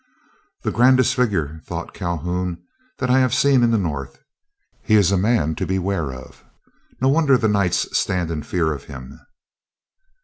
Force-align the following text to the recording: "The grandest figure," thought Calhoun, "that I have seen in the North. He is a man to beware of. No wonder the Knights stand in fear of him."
"The 0.63 0.71
grandest 0.71 1.13
figure," 1.13 1.61
thought 1.67 1.93
Calhoun, 1.93 2.57
"that 2.97 3.11
I 3.11 3.19
have 3.19 3.35
seen 3.35 3.61
in 3.61 3.69
the 3.69 3.77
North. 3.77 4.17
He 4.83 4.95
is 4.95 5.11
a 5.11 5.15
man 5.15 5.53
to 5.57 5.67
beware 5.67 6.11
of. 6.11 6.43
No 6.99 7.07
wonder 7.07 7.37
the 7.37 7.47
Knights 7.47 7.87
stand 7.95 8.31
in 8.31 8.41
fear 8.41 8.73
of 8.73 8.85
him." 8.85 9.21